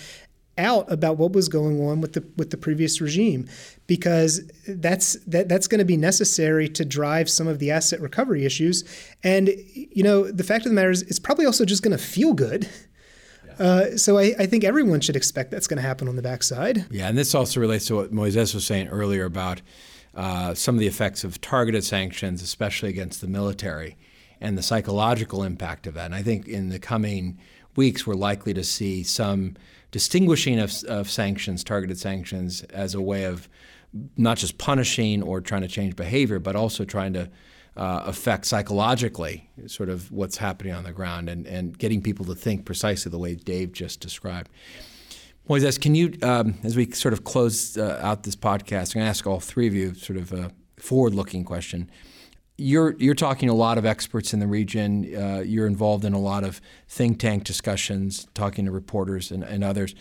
[0.58, 3.46] out about what was going on with the with the previous regime
[3.86, 8.46] because that's that that's going to be necessary to drive some of the asset recovery
[8.46, 8.82] issues
[9.22, 12.02] and you know the fact of the matter is it's probably also just going to
[12.02, 12.66] feel good
[13.58, 16.86] uh, so I, I, think everyone should expect that's going to happen on the backside.
[16.90, 19.62] Yeah, and this also relates to what Moises was saying earlier about
[20.14, 23.96] uh, some of the effects of targeted sanctions, especially against the military,
[24.40, 26.06] and the psychological impact of that.
[26.06, 27.38] And I think in the coming
[27.76, 29.56] weeks, we're likely to see some
[29.90, 33.48] distinguishing of, of sanctions, targeted sanctions, as a way of
[34.16, 37.30] not just punishing or trying to change behavior, but also trying to
[37.76, 42.34] uh, affect psychologically sort of what's happening on the ground and, and getting people to
[42.34, 44.50] think precisely the way Dave just described.
[45.48, 49.06] Moises, can you, um, as we sort of close uh, out this podcast, I'm going
[49.06, 51.90] to ask all three of you sort of a forward-looking question.
[52.58, 55.14] You're you're talking to a lot of experts in the region.
[55.14, 59.62] Uh, you're involved in a lot of think tank discussions, talking to reporters and, and
[59.62, 59.94] others.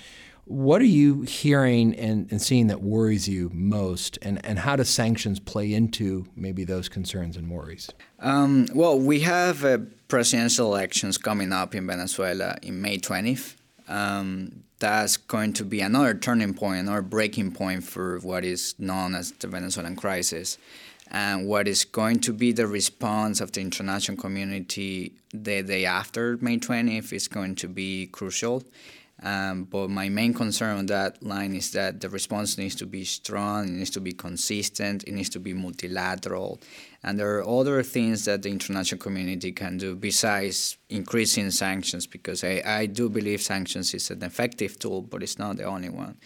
[0.46, 4.84] What are you hearing and, and seeing that worries you most, and, and how do
[4.84, 7.90] sanctions play into maybe those concerns and worries?
[8.20, 13.56] Um, well, we have a presidential elections coming up in Venezuela in May 20th.
[13.88, 19.16] Um, that's going to be another turning point, another breaking point for what is known
[19.16, 20.60] as the Venezuelan crisis.
[21.10, 26.38] And what is going to be the response of the international community the day after
[26.38, 28.64] May 20th is going to be crucial.
[29.24, 33.06] Um, but my main concern on that line is that the response needs to be
[33.06, 36.60] strong, it needs to be consistent, it needs to be multilateral.
[37.02, 42.44] And there are other things that the international community can do besides increasing sanctions, because
[42.44, 46.18] I, I do believe sanctions is an effective tool, but it's not the only one.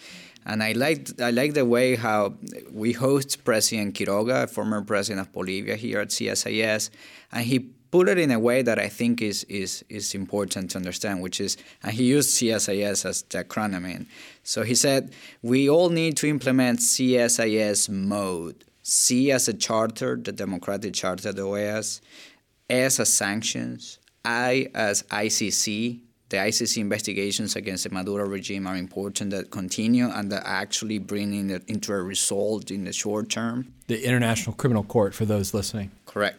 [0.45, 2.33] And I like I like the way how
[2.71, 6.89] we host President Quiroga, former president of Bolivia, here at CSIS,
[7.31, 10.77] and he put it in a way that I think is is is important to
[10.77, 14.05] understand, which is and he used CSIS as the acronym.
[14.43, 15.11] So he said
[15.41, 18.65] we all need to implement CSIS mode.
[18.83, 22.01] C as a charter, the democratic charter of the OAS,
[22.69, 25.99] S as sanctions, I as ICC.
[26.29, 31.49] The ICC investigations against the Maduro regime are important that continue and that actually bringing
[31.49, 33.73] it into a result in the short term.
[33.87, 35.89] The International Criminal Court, for those listening.
[36.05, 36.37] Correct.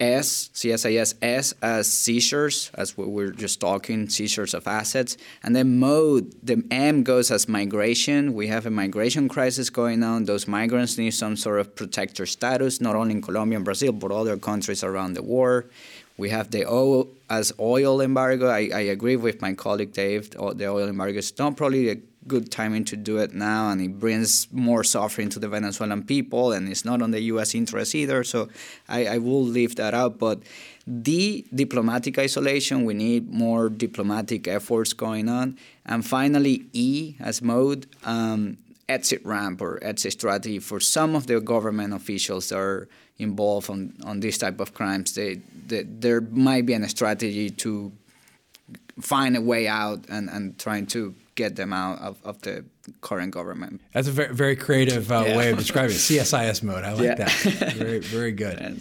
[0.00, 5.16] S, CSIS, S as seizures, as we were just talking, seizures of assets.
[5.42, 8.34] And then mode, the M goes as migration.
[8.34, 10.24] We have a migration crisis going on.
[10.24, 14.10] Those migrants need some sort of protector status, not only in Colombia and Brazil, but
[14.10, 15.64] other countries around the world.
[16.18, 18.48] We have the O as oil embargo.
[18.48, 20.30] I, I agree with my colleague Dave.
[20.30, 24.48] The oil embargo is not probably good timing to do it now, and it brings
[24.52, 27.54] more suffering to the Venezuelan people, and it's not on the U.S.
[27.54, 28.24] interest either.
[28.24, 28.48] So
[28.88, 30.18] I, I will leave that out.
[30.18, 30.40] But
[30.86, 35.58] the diplomatic isolation, we need more diplomatic efforts going on.
[35.84, 37.86] And finally, E as mode.
[38.04, 38.58] Um,
[38.88, 43.94] exit ramp or exit strategy for some of the government officials that are involved on,
[44.04, 45.14] on this type of crimes.
[45.14, 47.92] They, they, there might be a strategy to
[49.00, 52.64] find a way out and, and trying to get them out of, of the
[53.02, 53.80] current government.
[53.92, 55.36] That's a very, very creative uh, yeah.
[55.36, 56.00] way of describing it.
[56.00, 56.82] CSIS mode.
[56.82, 57.14] I like yeah.
[57.14, 57.30] that.
[57.76, 58.80] Very, very good.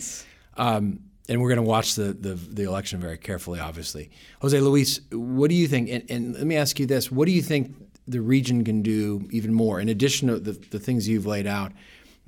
[0.57, 4.09] Um, and we're going to watch the, the, the election very carefully, obviously.
[4.41, 5.89] Jose Luis, what do you think?
[5.89, 7.75] And, and, let me ask you this: What do you think
[8.07, 11.71] the region can do even more, in addition to the, the things you've laid out?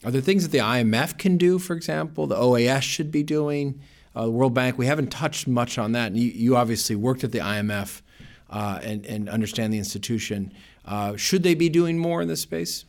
[0.03, 3.81] Are there things that the IMF can do, for example, the OAS should be doing,
[4.15, 4.77] uh, the World Bank?
[4.77, 6.07] We haven't touched much on that.
[6.07, 8.01] And you, you obviously worked at the IMF
[8.49, 10.53] uh, and, and understand the institution.
[10.85, 12.85] Uh, should they be doing more in this space?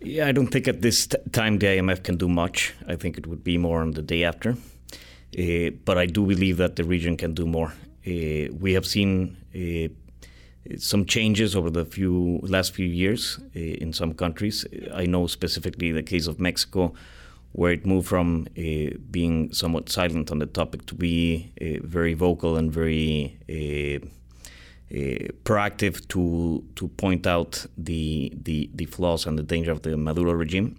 [0.00, 2.74] Yeah, I don't think at this t- time the IMF can do much.
[2.88, 4.56] I think it would be more on the day after.
[5.38, 7.72] Uh, but I do believe that the region can do more.
[8.06, 9.88] Uh, we have seen uh,
[10.76, 14.66] some changes over the few last few years uh, in some countries.
[14.92, 16.92] I know specifically the case of Mexico,
[17.52, 18.46] where it moved from
[19.10, 21.52] being somewhat silent on the topic to be
[21.84, 24.06] very vocal and very uh,
[25.44, 30.32] proactive to to point out the, the the flaws and the danger of the Maduro
[30.32, 30.76] regime.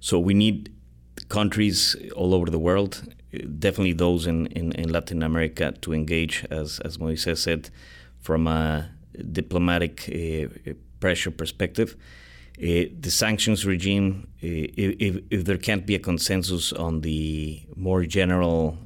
[0.00, 0.72] So we need
[1.28, 3.02] countries all over the world,
[3.58, 7.70] definitely those in, in, in Latin America, to engage, as as Moises said,
[8.18, 8.88] from a
[9.32, 11.96] diplomatic uh, pressure perspective.
[12.58, 18.04] Uh, the sanctions regime, uh, if, if there can't be a consensus on the more
[18.04, 18.78] general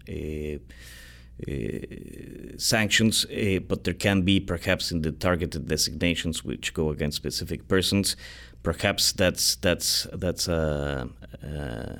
[1.49, 6.91] uh, uh, sanctions, uh, but there can be perhaps in the targeted designations which go
[6.91, 8.17] against specific persons.
[8.63, 11.09] Perhaps that's that's that's a,
[11.43, 11.99] a,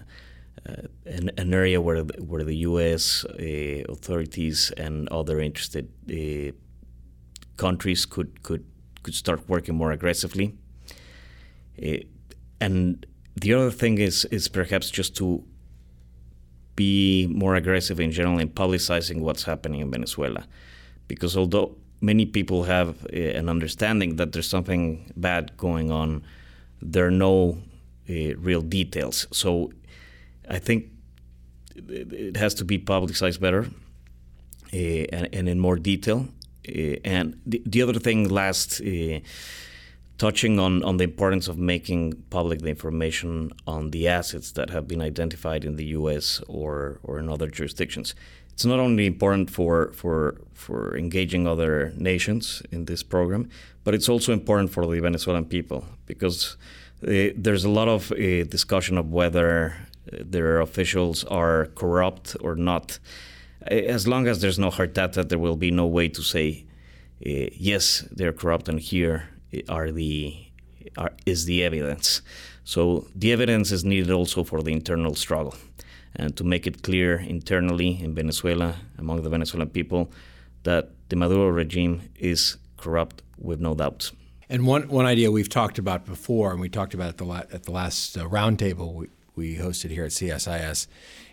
[1.05, 3.25] an, an, area where where the U.S.
[3.25, 5.89] Uh, authorities and other interested
[7.57, 8.65] countries could could
[9.03, 10.55] could start working more aggressively.
[12.61, 13.05] and
[13.35, 15.45] the other thing is is perhaps just to
[16.77, 20.45] be more aggressive in general in publicizing what's happening in Venezuela.
[21.09, 26.25] Because although many people have uh, an understanding that there's something bad going on,
[26.83, 27.59] there are no
[28.09, 29.27] uh, real details.
[29.33, 29.73] So
[30.49, 30.91] I think
[31.77, 33.67] it has to be publicized better
[34.73, 36.29] uh, and, and, in more detail.
[37.05, 38.81] and the, the, other thing, last
[40.19, 44.87] touching on, on the importance of making public the information on the assets that have
[44.87, 46.41] been identified in the U.S.
[46.49, 48.15] or, or in other jurisdictions.
[48.53, 53.49] It's not only important for, for, for engaging other nations in this program,
[53.83, 56.57] but it's also important for the Venezuelan people because
[57.03, 59.75] uh, there's a lot of uh, discussion of whether
[60.13, 63.01] uh, their officials are corrupt or not.
[63.67, 66.65] As long as there's no hard data, there will be no way to say,
[67.27, 69.31] uh, yes, they're corrupt and here
[69.69, 70.37] are the
[70.97, 72.23] are, is the evidence.
[72.65, 75.55] So the evidence is needed also for the internal struggle,
[76.17, 80.11] and to make it clear internally in Venezuela, among the Venezuelan people,
[80.63, 84.13] that the Maduro regime is corrupt with no doubt.
[84.49, 87.49] And one, one idea we've talked about before, and we talked about at the, la-
[87.53, 90.87] at the last uh, roundtable we, we hosted here at CSIS,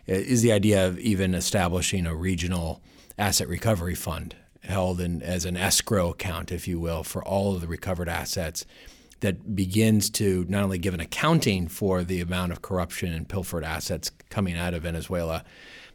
[0.08, 2.82] is the idea of even establishing a regional
[3.18, 7.62] asset recovery fund held in, as an escrow account, if you will, for all of
[7.62, 8.66] the recovered assets
[9.22, 13.64] that begins to not only give an accounting for the amount of corruption and pilfered
[13.64, 15.44] assets coming out of Venezuela,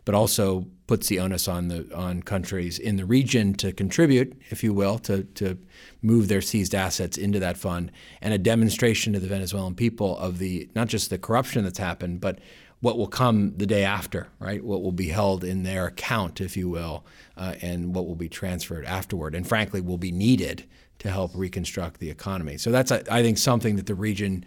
[0.04, 4.62] but also puts the onus on the on countries in the region to contribute, if
[4.62, 5.58] you will, to to
[6.00, 7.90] move their seized assets into that fund,
[8.22, 12.20] and a demonstration to the Venezuelan people of the not just the corruption that's happened,
[12.20, 12.38] but
[12.80, 14.62] what will come the day after, right?
[14.62, 17.04] What will be held in their account, if you will,
[17.36, 20.64] uh, and what will be transferred afterward, and frankly, will be needed
[20.98, 22.58] to help reconstruct the economy.
[22.58, 24.44] So that's, I think, something that the region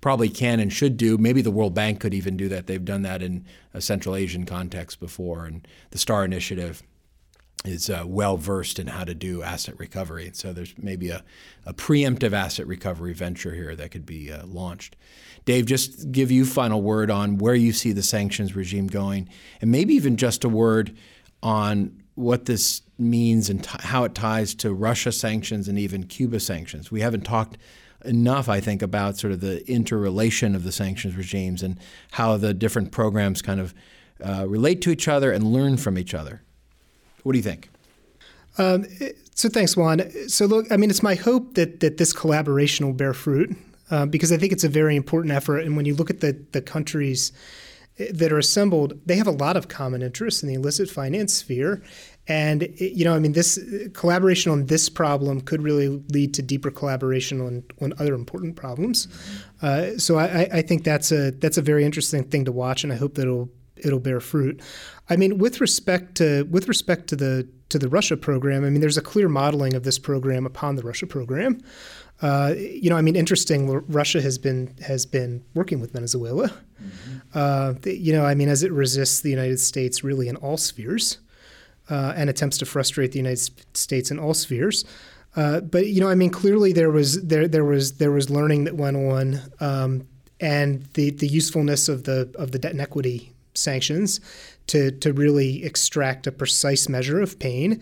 [0.00, 1.18] probably can and should do.
[1.18, 2.66] Maybe the World Bank could even do that.
[2.66, 3.44] They've done that in
[3.74, 6.82] a Central Asian context before, and the STAR Initiative
[7.64, 10.30] is uh, well versed in how to do asset recovery.
[10.32, 11.22] So there's maybe a,
[11.66, 14.96] a preemptive asset recovery venture here that could be uh, launched.
[15.44, 19.28] Dave, just give you final word on where you see the sanctions regime going,
[19.60, 20.96] and maybe even just a word
[21.42, 26.38] on what this means and t- how it ties to Russia sanctions and even Cuba
[26.38, 26.90] sanctions.
[26.90, 27.56] We haven't talked
[28.04, 31.78] enough, I think, about sort of the interrelation of the sanctions regimes and
[32.12, 33.74] how the different programs kind of
[34.22, 36.42] uh, relate to each other and learn from each other.
[37.22, 37.70] What do you think?
[38.58, 38.84] Um,
[39.34, 40.10] so thanks, Juan.
[40.28, 43.56] So look, I mean, it's my hope that that this collaboration will bear fruit
[43.90, 45.58] uh, because I think it's a very important effort.
[45.58, 47.32] And when you look at the the countries
[48.12, 51.82] that are assembled, they have a lot of common interests in the illicit finance sphere.
[52.28, 53.58] And you know, I mean, this
[53.92, 59.08] collaboration on this problem could really lead to deeper collaboration on, on other important problems.
[59.60, 62.92] Uh, so I, I, think that's a that's a very interesting thing to watch, and
[62.92, 64.60] I hope that it'll it'll bear fruit.
[65.08, 68.80] I mean, with respect to with respect to the to the Russia program, I mean,
[68.80, 71.60] there's a clear modeling of this program upon the Russia program.
[72.22, 73.70] Uh, you know, I mean, interesting.
[73.88, 76.48] Russia has been has been working with Venezuela.
[76.48, 77.18] Mm-hmm.
[77.32, 81.18] Uh, you know, I mean, as it resists the United States really in all spheres,
[81.88, 84.84] uh, and attempts to frustrate the United States in all spheres.
[85.36, 88.64] Uh, but you know, I mean, clearly there was there there was there was learning
[88.64, 90.06] that went on, um,
[90.40, 94.20] and the the usefulness of the of the debt and equity sanctions
[94.66, 97.80] to to really extract a precise measure of pain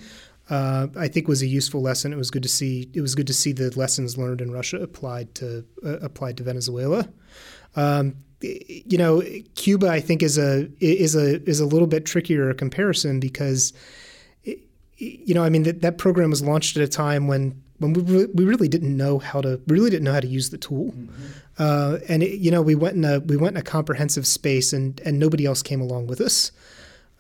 [0.51, 2.13] uh, I think was a useful lesson.
[2.13, 2.91] It was good to see.
[2.95, 6.43] It was good to see the lessons learned in Russia applied to uh, applied to
[6.43, 7.09] Venezuela.
[7.77, 9.23] Um, you know,
[9.57, 13.73] Cuba I think is a is a is a little bit trickier a comparison because,
[14.45, 18.03] you know, I mean that that program was launched at a time when when we,
[18.03, 20.93] re- we really didn't know how to really didn't know how to use the tool,
[20.93, 21.23] mm-hmm.
[21.59, 24.73] uh, and it, you know we went in a we went in a comprehensive space
[24.73, 26.53] and and nobody else came along with us,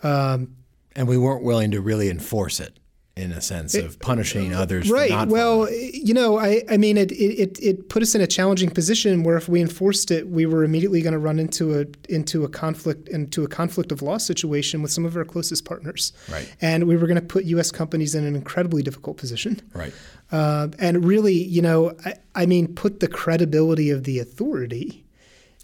[0.02, 0.54] um,
[0.96, 2.78] and we weren't willing to really enforce it
[3.18, 4.88] in a sense of punishing others.
[4.88, 5.26] Right.
[5.26, 9.24] well, you know, I, I mean, it, it, it put us in a challenging position
[9.24, 12.48] where if we enforced it, we were immediately going to run into a into a
[12.48, 16.12] conflict into a conflict of law situation with some of our closest partners.
[16.30, 16.50] Right.
[16.60, 17.72] And we were going to put U.S.
[17.72, 19.60] companies in an incredibly difficult position.
[19.74, 19.92] Right.
[20.30, 25.04] Uh, and really, you know, I, I mean, put the credibility of the authority.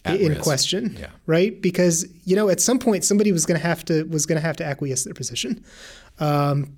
[0.07, 0.43] At in risk.
[0.43, 1.07] question, yeah.
[1.25, 1.63] right?
[1.63, 4.47] Because you know, at some point, somebody was going to have to was going to
[4.47, 5.65] have to acquiesce their position.
[6.19, 6.77] Um,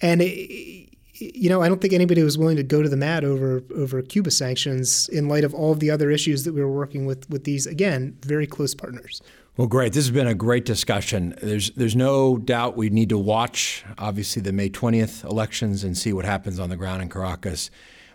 [0.00, 3.24] and it, you know, I don't think anybody was willing to go to the mat
[3.24, 6.72] over over Cuba sanctions in light of all of the other issues that we were
[6.72, 9.22] working with with these again very close partners.
[9.56, 9.94] Well, great.
[9.94, 11.34] This has been a great discussion.
[11.40, 16.12] There's there's no doubt we need to watch obviously the May 20th elections and see
[16.12, 17.70] what happens on the ground in Caracas.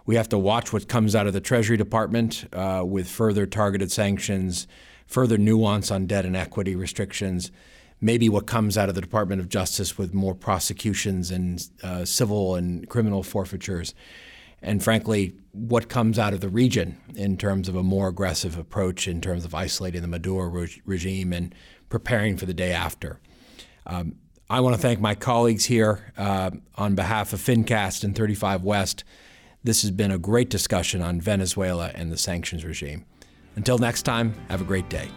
[0.05, 3.91] We have to watch what comes out of the Treasury Department uh, with further targeted
[3.91, 4.67] sanctions,
[5.05, 7.51] further nuance on debt and equity restrictions
[8.01, 12.55] maybe what comes out of the Department of Justice with more prosecutions and uh, civil
[12.55, 13.93] and criminal forfeitures.
[14.63, 19.07] And frankly, what comes out of the region in terms of a more aggressive approach
[19.07, 21.53] in terms of isolating the Maduro re- regime and
[21.89, 23.19] preparing for the day after.
[23.85, 24.15] Um,
[24.49, 29.03] I want to thank my colleagues here uh, on behalf of FinCast and 35 West.
[29.63, 33.05] This has been a great discussion on Venezuela and the sanctions regime.
[33.55, 35.09] Until next time, have a great day.